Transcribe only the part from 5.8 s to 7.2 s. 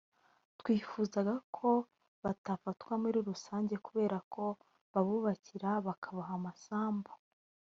bakabaha amasambu